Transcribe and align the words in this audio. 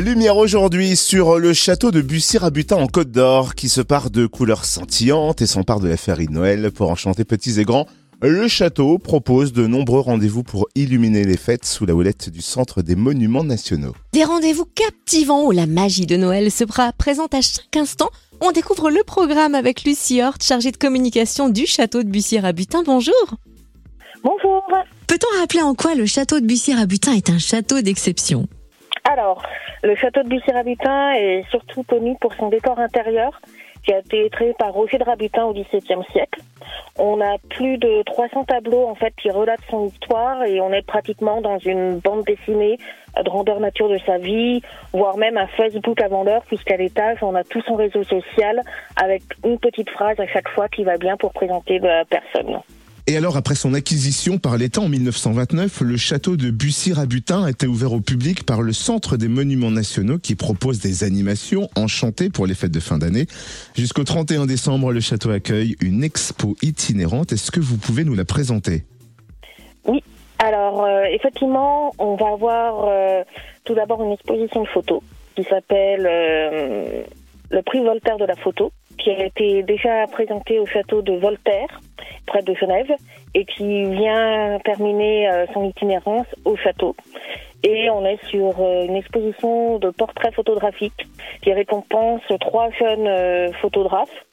Lumière 0.00 0.38
aujourd'hui 0.38 0.96
sur 0.96 1.38
le 1.38 1.52
château 1.52 1.90
de 1.90 2.00
Bussy-Rabutin 2.00 2.76
en 2.76 2.86
Côte 2.86 3.10
d'Or 3.10 3.54
qui 3.54 3.68
se 3.68 3.82
part 3.82 4.10
de 4.10 4.24
couleurs 4.24 4.64
scintillantes 4.64 5.42
et 5.42 5.46
s'empare 5.46 5.80
de 5.80 5.88
la 5.88 5.98
féerie 5.98 6.28
de 6.28 6.32
Noël 6.32 6.70
pour 6.72 6.88
enchanter 6.88 7.24
petits 7.24 7.60
et 7.60 7.64
grands. 7.64 7.86
Le 8.22 8.48
château 8.48 8.96
propose 8.96 9.52
de 9.52 9.66
nombreux 9.66 10.00
rendez-vous 10.00 10.44
pour 10.44 10.66
illuminer 10.74 11.24
les 11.24 11.36
fêtes 11.36 11.66
sous 11.66 11.84
la 11.84 11.94
houlette 11.94 12.30
du 12.30 12.40
Centre 12.40 12.80
des 12.80 12.96
Monuments 12.96 13.44
Nationaux. 13.44 13.94
Des 14.14 14.24
rendez-vous 14.24 14.64
captivants 14.64 15.44
où 15.44 15.50
la 15.50 15.66
magie 15.66 16.06
de 16.06 16.16
Noël 16.16 16.50
se 16.50 16.64
présente 16.96 17.34
à 17.34 17.42
chaque 17.42 17.76
instant. 17.76 18.08
On 18.40 18.50
découvre 18.50 18.90
le 18.90 19.04
programme 19.04 19.54
avec 19.54 19.84
Lucie 19.84 20.22
Hort, 20.22 20.36
chargée 20.40 20.70
de 20.70 20.78
communication 20.78 21.50
du 21.50 21.66
château 21.66 22.02
de 22.02 22.08
Bussy-Rabutin. 22.08 22.82
Bonjour. 22.82 23.12
Bonjour. 24.24 24.64
Peut-on 25.06 25.38
rappeler 25.38 25.60
en 25.60 25.74
quoi 25.74 25.94
le 25.94 26.06
château 26.06 26.40
de 26.40 26.46
Bussy-Rabutin 26.46 27.12
est 27.12 27.28
un 27.28 27.38
château 27.38 27.82
d'exception? 27.82 28.48
Alors, 29.12 29.42
le 29.82 29.94
château 29.94 30.22
de 30.22 30.28
Bussy-Rabutin 30.28 31.12
est 31.12 31.44
surtout 31.50 31.82
connu 31.82 32.16
pour 32.18 32.32
son 32.32 32.48
décor 32.48 32.78
intérieur 32.78 33.38
qui 33.84 33.92
a 33.92 33.98
été 33.98 34.30
créé 34.30 34.54
par 34.54 34.72
Roger 34.72 34.96
de 34.96 35.04
Rabutin 35.04 35.44
au 35.44 35.52
XVIIe 35.52 36.02
siècle. 36.12 36.40
On 36.98 37.20
a 37.20 37.36
plus 37.50 37.76
de 37.76 38.02
300 38.04 38.44
tableaux 38.44 38.86
en 38.88 38.94
fait 38.94 39.12
qui 39.20 39.28
relatent 39.28 39.64
son 39.68 39.84
histoire 39.86 40.44
et 40.44 40.62
on 40.62 40.72
est 40.72 40.86
pratiquement 40.86 41.42
dans 41.42 41.58
une 41.58 41.98
bande 41.98 42.24
dessinée 42.24 42.78
de 43.16 43.22
grandeur 43.24 43.60
nature 43.60 43.90
de 43.90 43.98
sa 44.06 44.16
vie, 44.16 44.62
voire 44.94 45.18
même 45.18 45.36
un 45.36 45.48
Facebook 45.48 46.00
à 46.00 46.08
vendeur 46.08 46.42
puisqu'à 46.46 46.78
l'étage 46.78 47.18
on 47.20 47.34
a 47.34 47.44
tout 47.44 47.60
son 47.62 47.74
réseau 47.74 48.04
social 48.04 48.62
avec 48.96 49.24
une 49.44 49.58
petite 49.58 49.90
phrase 49.90 50.18
à 50.20 50.26
chaque 50.26 50.48
fois 50.48 50.68
qui 50.68 50.84
va 50.84 50.96
bien 50.96 51.18
pour 51.18 51.34
présenter 51.34 51.80
la 51.80 52.06
personne. 52.06 52.60
Et 53.08 53.16
alors, 53.16 53.36
après 53.36 53.56
son 53.56 53.74
acquisition 53.74 54.38
par 54.38 54.56
l'État 54.56 54.80
en 54.80 54.88
1929, 54.88 55.80
le 55.80 55.96
château 55.96 56.36
de 56.36 56.50
Bussy-Rabutin 56.50 57.42
a 57.42 57.50
été 57.50 57.66
ouvert 57.66 57.92
au 57.92 58.00
public 58.00 58.46
par 58.46 58.62
le 58.62 58.72
Centre 58.72 59.16
des 59.16 59.26
Monuments 59.26 59.72
Nationaux 59.72 60.18
qui 60.18 60.36
propose 60.36 60.78
des 60.78 61.02
animations 61.02 61.68
enchantées 61.74 62.30
pour 62.30 62.46
les 62.46 62.54
fêtes 62.54 62.70
de 62.70 62.78
fin 62.78 62.98
d'année. 62.98 63.26
Jusqu'au 63.74 64.04
31 64.04 64.46
décembre, 64.46 64.92
le 64.92 65.00
château 65.00 65.30
accueille 65.30 65.74
une 65.80 66.04
expo 66.04 66.56
itinérante. 66.62 67.32
Est-ce 67.32 67.50
que 67.50 67.58
vous 67.58 67.76
pouvez 67.76 68.04
nous 68.04 68.14
la 68.14 68.24
présenter? 68.24 68.84
Oui. 69.84 70.00
Alors, 70.38 70.84
euh, 70.84 71.02
effectivement, 71.10 71.92
on 71.98 72.14
va 72.14 72.28
avoir 72.28 72.84
euh, 72.84 73.24
tout 73.64 73.74
d'abord 73.74 74.00
une 74.04 74.12
exposition 74.12 74.62
de 74.62 74.68
photos 74.68 75.00
qui 75.34 75.42
s'appelle 75.42 76.06
euh, 76.08 77.02
le 77.50 77.62
prix 77.62 77.80
Voltaire 77.80 78.18
de 78.18 78.26
la 78.26 78.36
photo, 78.36 78.70
qui 78.96 79.10
a 79.10 79.26
été 79.26 79.64
déjà 79.64 80.06
présenté 80.06 80.60
au 80.60 80.66
château 80.66 81.02
de 81.02 81.14
Voltaire 81.14 81.80
près 82.26 82.42
de 82.42 82.54
Genève 82.54 82.90
et 83.34 83.44
qui 83.44 83.84
vient 83.84 84.58
terminer 84.64 85.28
euh, 85.28 85.46
son 85.52 85.64
itinérance 85.64 86.26
au 86.44 86.56
château. 86.56 86.94
Et 87.62 87.90
on 87.90 88.04
est 88.04 88.22
sur 88.26 88.60
euh, 88.60 88.84
une 88.84 88.96
exposition 88.96 89.78
de 89.78 89.90
portraits 89.90 90.34
photographiques 90.34 91.06
qui 91.42 91.52
récompense 91.52 92.22
trois 92.40 92.70
jeunes 92.70 93.06
euh, 93.06 93.52
photographes 93.60 94.24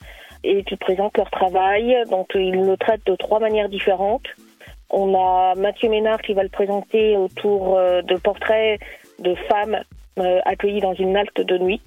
et 0.43 0.63
qui 0.63 0.75
présentent 0.77 1.17
leur 1.17 1.29
travail. 1.29 1.95
Donc 2.09 2.29
ils 2.35 2.51
le 2.51 2.77
traitent 2.77 3.05
de 3.05 3.15
trois 3.15 3.39
manières 3.39 3.69
différentes. 3.69 4.27
On 4.89 5.13
a 5.13 5.53
Mathieu 5.55 5.89
Ménard 5.89 6.21
qui 6.21 6.33
va 6.33 6.43
le 6.43 6.49
présenter 6.49 7.15
autour 7.15 7.77
de 7.77 8.15
portraits 8.17 8.79
de 9.19 9.35
femmes 9.47 9.77
accueillies 10.45 10.81
dans 10.81 10.95
une 10.95 11.15
halte 11.15 11.41
de 11.41 11.57
nuit 11.59 11.79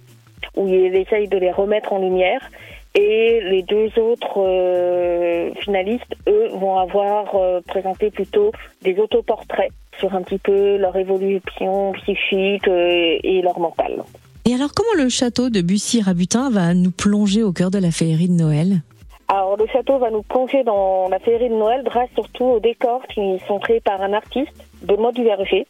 où 0.56 0.68
il 0.68 0.94
essaye 0.94 1.28
de 1.28 1.38
les 1.38 1.50
remettre 1.50 1.92
en 1.92 1.98
lumière. 1.98 2.48
Et 2.94 3.40
les 3.44 3.62
deux 3.62 3.90
autres 3.98 4.38
euh, 4.38 5.50
finalistes, 5.60 6.14
eux, 6.28 6.48
vont 6.52 6.76
avoir 6.76 7.34
euh, 7.34 7.60
présenté 7.66 8.10
plutôt 8.10 8.52
des 8.82 8.98
autoportraits 8.98 9.72
sur 9.98 10.14
un 10.14 10.22
petit 10.22 10.38
peu 10.38 10.76
leur 10.76 10.94
évolution 10.96 11.92
psychique 11.92 12.68
euh, 12.68 13.18
et 13.22 13.40
leur 13.40 13.58
mental. 13.58 14.02
Et 14.44 14.54
alors, 14.54 14.72
comment 14.74 15.02
le 15.02 15.08
château 15.08 15.48
de 15.48 15.62
Bussy-Rabutin 15.62 16.50
va 16.50 16.74
nous 16.74 16.90
plonger 16.90 17.42
au 17.42 17.52
cœur 17.52 17.70
de 17.70 17.78
la 17.78 17.90
féerie 17.90 18.28
de 18.28 18.34
Noël? 18.34 18.82
Alors 19.28 19.56
le 19.56 19.66
château 19.66 19.96
va 19.96 20.10
nous 20.10 20.22
plonger 20.22 20.62
dans 20.62 21.08
la 21.08 21.18
féerie 21.18 21.48
de 21.48 21.54
Noël 21.54 21.82
grâce 21.84 22.10
surtout 22.14 22.44
aux 22.44 22.60
décors 22.60 23.00
qui 23.06 23.38
sont 23.46 23.58
créés 23.60 23.80
par 23.80 24.02
un 24.02 24.12
artiste, 24.12 24.52
Benoît 24.82 25.12
Duverger. 25.12 25.66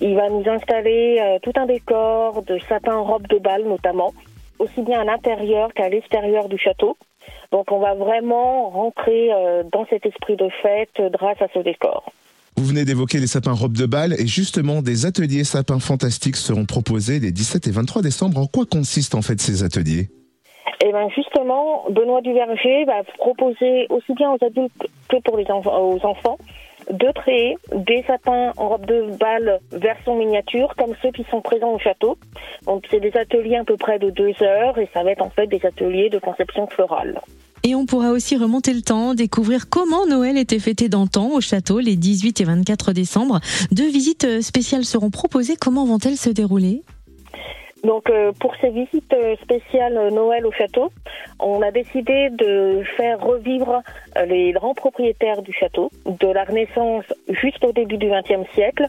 Il 0.00 0.14
va 0.14 0.28
nous 0.28 0.44
installer 0.48 1.20
tout 1.42 1.52
un 1.56 1.66
décor 1.66 2.42
de 2.42 2.60
sapin 2.68 2.94
en 2.94 3.02
robe 3.02 3.26
de 3.26 3.38
bal 3.38 3.64
notamment, 3.64 4.12
aussi 4.62 4.82
bien 4.82 5.00
à 5.00 5.04
l'intérieur 5.04 5.72
qu'à 5.74 5.88
l'extérieur 5.88 6.48
du 6.48 6.58
château. 6.58 6.96
Donc 7.50 7.70
on 7.70 7.78
va 7.78 7.94
vraiment 7.94 8.70
rentrer 8.70 9.32
euh, 9.32 9.62
dans 9.70 9.86
cet 9.90 10.06
esprit 10.06 10.36
de 10.36 10.48
fête 10.62 11.02
grâce 11.12 11.40
à 11.42 11.48
ce 11.52 11.58
décor. 11.58 12.10
Vous 12.56 12.64
venez 12.64 12.84
d'évoquer 12.84 13.18
les 13.18 13.26
sapins 13.26 13.54
robes 13.54 13.76
de 13.76 13.86
bal 13.86 14.12
et 14.12 14.26
justement 14.26 14.82
des 14.82 15.06
ateliers 15.06 15.44
sapins 15.44 15.80
fantastiques 15.80 16.36
seront 16.36 16.66
proposés 16.66 17.18
les 17.18 17.32
17 17.32 17.66
et 17.66 17.70
23 17.70 18.02
décembre. 18.02 18.38
En 18.38 18.46
quoi 18.46 18.64
consistent 18.66 19.14
en 19.14 19.22
fait 19.22 19.40
ces 19.40 19.64
ateliers? 19.64 20.08
Eh 20.84 20.90
bien 20.90 21.08
justement, 21.14 21.84
Benoît 21.90 22.20
Duverger 22.20 22.84
va 22.84 23.02
proposer 23.18 23.86
aussi 23.88 24.12
bien 24.14 24.32
aux 24.32 24.44
adultes 24.44 24.86
que 25.08 25.16
pour 25.24 25.36
les 25.38 25.46
aux 25.50 26.00
enfants 26.04 26.38
de 26.90 27.12
créer 27.14 27.56
des 27.74 28.02
sapins 28.06 28.52
en 28.56 28.68
robe 28.68 28.86
de 28.86 29.16
bal 29.18 29.60
version 29.70 30.16
miniature, 30.16 30.74
comme 30.76 30.94
ceux 31.02 31.10
qui 31.10 31.24
sont 31.30 31.40
présents 31.40 31.72
au 31.72 31.78
château. 31.78 32.18
Donc 32.66 32.84
c'est 32.90 33.00
des 33.00 33.16
ateliers 33.16 33.56
à 33.56 33.64
peu 33.64 33.76
près 33.76 33.98
de 33.98 34.10
deux 34.10 34.34
heures 34.42 34.78
et 34.78 34.88
ça 34.92 35.02
va 35.02 35.12
être 35.12 35.22
en 35.22 35.30
fait 35.30 35.46
des 35.46 35.64
ateliers 35.64 36.10
de 36.10 36.18
conception 36.18 36.66
florale. 36.66 37.20
Et 37.64 37.76
on 37.76 37.86
pourra 37.86 38.10
aussi 38.10 38.36
remonter 38.36 38.74
le 38.74 38.82
temps, 38.82 39.14
découvrir 39.14 39.68
comment 39.68 40.04
Noël 40.06 40.36
était 40.36 40.58
fêté 40.58 40.88
d'antan 40.88 41.30
au 41.30 41.40
château 41.40 41.78
les 41.78 41.94
18 41.94 42.40
et 42.40 42.44
24 42.44 42.92
décembre. 42.92 43.40
Deux 43.70 43.88
visites 43.88 44.42
spéciales 44.42 44.84
seront 44.84 45.10
proposées. 45.10 45.54
Comment 45.60 45.84
vont-elles 45.84 46.16
se 46.16 46.30
dérouler? 46.30 46.82
Donc 47.84 48.08
euh, 48.10 48.30
pour 48.38 48.54
ces 48.60 48.70
visites 48.70 49.12
euh, 49.12 49.34
spéciales 49.42 49.96
euh, 49.96 50.10
Noël 50.10 50.46
au 50.46 50.52
château, 50.52 50.92
on 51.40 51.62
a 51.62 51.72
décidé 51.72 52.30
de 52.30 52.82
faire 52.96 53.20
revivre 53.20 53.82
les 54.26 54.52
grands 54.52 54.74
propriétaires 54.74 55.42
du 55.42 55.52
château 55.52 55.90
de 56.06 56.28
la 56.28 56.44
Renaissance 56.44 57.04
jusqu'au 57.28 57.72
début 57.72 57.96
du 57.96 58.08
XXe 58.08 58.48
siècle. 58.54 58.86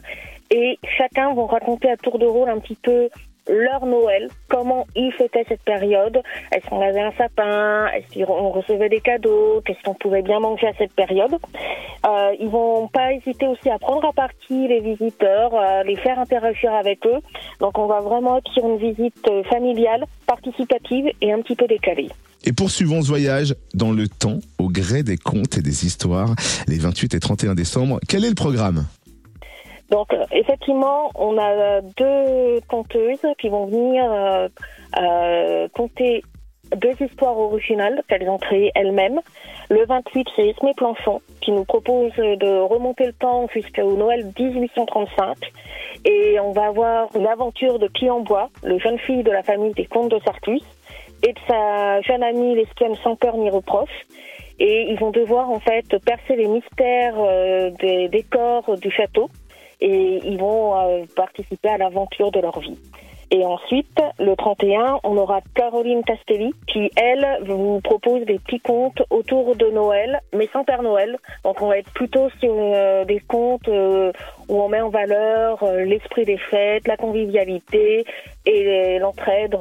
Et 0.50 0.78
chacun 0.96 1.34
va 1.34 1.46
raconter 1.46 1.90
à 1.90 1.96
tour 1.96 2.18
de 2.18 2.26
rôle 2.26 2.48
un 2.48 2.60
petit 2.60 2.76
peu 2.76 3.08
leur 3.48 3.86
Noël, 3.86 4.28
comment 4.48 4.86
ils 4.96 5.12
fêtaient 5.12 5.44
cette 5.48 5.62
période, 5.62 6.20
est-ce 6.52 6.68
qu'on 6.68 6.80
avait 6.80 7.00
un 7.00 7.12
sapin, 7.12 7.86
est-ce 7.88 8.24
qu'on 8.24 8.50
recevait 8.50 8.88
des 8.88 9.00
cadeaux, 9.00 9.60
qu'est-ce 9.64 9.82
qu'on 9.84 9.94
pouvait 9.94 10.22
bien 10.22 10.40
manger 10.40 10.68
à 10.68 10.72
cette 10.78 10.92
période? 10.92 11.36
Euh, 12.06 12.34
ils 12.38 12.48
vont 12.48 12.88
pas 12.88 13.12
hésiter 13.12 13.46
aussi 13.46 13.70
à 13.70 13.78
prendre 13.78 14.06
à 14.06 14.12
partie 14.12 14.68
les 14.68 14.80
visiteurs, 14.80 15.54
à 15.54 15.82
les 15.84 15.96
faire 15.96 16.18
interagir 16.18 16.72
avec 16.72 17.06
eux. 17.06 17.20
Donc 17.60 17.78
on 17.78 17.86
va 17.86 18.00
vraiment 18.00 18.38
être 18.38 18.52
sur 18.52 18.66
une 18.66 18.78
visite 18.78 19.28
familiale, 19.48 20.04
participative 20.26 21.10
et 21.20 21.32
un 21.32 21.40
petit 21.40 21.56
peu 21.56 21.66
décalée. 21.66 22.08
Et 22.46 22.52
poursuivons 22.52 23.00
ce 23.00 23.08
voyage 23.08 23.54
dans 23.72 23.90
le 23.90 24.06
temps, 24.06 24.38
au 24.58 24.68
gré 24.68 25.02
des 25.02 25.16
contes 25.16 25.56
et 25.56 25.62
des 25.62 25.86
histoires, 25.86 26.34
les 26.68 26.78
28 26.78 27.14
et 27.14 27.20
31 27.20 27.54
décembre. 27.54 28.00
Quel 28.06 28.24
est 28.24 28.28
le 28.28 28.34
programme? 28.34 28.84
Donc 29.94 30.08
effectivement, 30.32 31.12
on 31.14 31.38
a 31.38 31.80
deux 31.80 32.60
conteuses 32.68 33.24
qui 33.38 33.48
vont 33.48 33.66
venir 33.66 34.02
euh, 34.10 34.48
euh, 34.98 35.68
deux 36.74 37.00
histoires 37.00 37.38
originales 37.38 38.02
qu'elles 38.08 38.28
ont 38.28 38.38
créées 38.38 38.72
elles-mêmes. 38.74 39.20
Le 39.70 39.86
28, 39.86 40.26
c'est 40.34 40.48
Esmé 40.48 40.72
Planchon 40.76 41.20
qui 41.40 41.52
nous 41.52 41.64
propose 41.64 42.10
de 42.16 42.60
remonter 42.60 43.06
le 43.06 43.12
temps 43.12 43.46
jusqu'au 43.54 43.96
Noël 43.96 44.32
1835. 44.36 45.36
Et 46.04 46.40
on 46.40 46.50
va 46.50 46.66
avoir 46.66 47.08
l'aventure 47.16 47.78
de 47.78 47.88
Bois, 48.24 48.50
le 48.64 48.80
jeune 48.80 48.98
fille 48.98 49.22
de 49.22 49.30
la 49.30 49.44
famille 49.44 49.74
des 49.74 49.86
comtes 49.86 50.10
de 50.10 50.18
Sartus, 50.24 50.62
et 51.22 51.32
de 51.34 51.38
sa 51.46 52.00
jeune 52.00 52.24
amie 52.24 52.56
l'espienne 52.56 52.96
sans 53.04 53.14
peur 53.14 53.36
ni 53.36 53.48
reproche. 53.48 54.06
Et 54.58 54.86
ils 54.90 54.98
vont 54.98 55.12
devoir 55.12 55.50
en 55.50 55.60
fait 55.60 55.86
percer 56.04 56.34
les 56.34 56.48
mystères 56.48 57.14
euh, 57.16 57.70
des 57.80 58.08
décors 58.08 58.76
du 58.76 58.90
château 58.90 59.30
et 59.80 60.20
ils 60.24 60.38
vont 60.38 60.78
euh, 60.78 61.04
participer 61.16 61.68
à 61.68 61.78
l'aventure 61.78 62.30
de 62.30 62.40
leur 62.40 62.58
vie. 62.60 62.78
Et 63.30 63.44
ensuite, 63.44 63.98
le 64.20 64.36
31, 64.36 65.00
on 65.02 65.16
aura 65.16 65.40
Caroline 65.54 66.04
Castelli 66.04 66.52
qui, 66.68 66.90
elle, 66.94 67.26
vous 67.44 67.80
propose 67.80 68.24
des 68.26 68.38
petits 68.38 68.60
contes 68.60 69.02
autour 69.10 69.56
de 69.56 69.66
Noël, 69.70 70.20
mais 70.32 70.48
sans 70.52 70.62
Père 70.62 70.82
Noël. 70.82 71.18
Donc 71.42 71.60
on 71.60 71.68
va 71.68 71.78
être 71.78 71.90
plutôt 71.92 72.28
sur 72.38 72.54
euh, 72.54 73.04
des 73.04 73.20
contes 73.20 73.66
euh, 73.68 74.12
où 74.48 74.60
on 74.60 74.68
met 74.68 74.80
en 74.80 74.90
valeur 74.90 75.64
l'esprit 75.84 76.24
des 76.24 76.38
fêtes, 76.38 76.86
la 76.86 76.96
convivialité 76.96 78.04
et 78.46 78.98
l'entraide, 79.00 79.56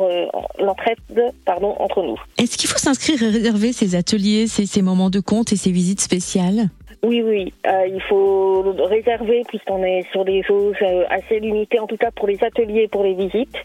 pardon, 1.45 1.75
entre 1.79 2.03
nous. 2.03 2.19
Est-ce 2.37 2.57
qu'il 2.57 2.69
faut 2.69 2.77
s'inscrire 2.77 3.23
et 3.23 3.29
réserver 3.29 3.71
ces 3.71 3.95
ateliers, 3.95 4.45
ces, 4.47 4.65
ces 4.65 4.81
moments 4.81 5.09
de 5.09 5.21
contes 5.21 5.53
et 5.53 5.55
ces 5.55 5.71
visites 5.71 6.01
spéciales? 6.01 6.69
Oui, 7.03 7.21
oui, 7.21 7.53
euh, 7.67 7.85
il 7.87 8.01
faut 8.01 8.61
réserver 8.85 9.43
puisqu'on 9.47 9.83
est 9.83 10.09
sur 10.11 10.23
des 10.23 10.41
choses 10.41 10.77
euh, 10.81 11.03
assez 11.09 11.41
limitées, 11.41 11.79
en 11.79 11.87
tout 11.87 11.97
cas 11.97 12.11
pour 12.11 12.27
les 12.27 12.41
ateliers 12.41 12.87
pour 12.87 13.03
les 13.03 13.13
visites. 13.13 13.57